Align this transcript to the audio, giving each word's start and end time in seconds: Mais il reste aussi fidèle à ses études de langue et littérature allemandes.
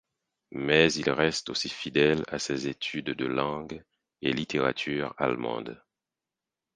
Mais 0.55 0.91
il 0.93 1.11
reste 1.11 1.51
aussi 1.51 1.69
fidèle 1.69 2.23
à 2.27 2.39
ses 2.39 2.67
études 2.67 3.11
de 3.11 3.27
langue 3.27 3.83
et 4.23 4.33
littérature 4.33 5.13
allemandes. 5.19 5.79